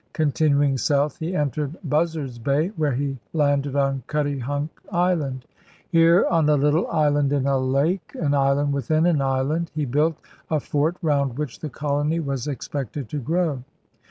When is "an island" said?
9.05-9.05, 9.05-9.71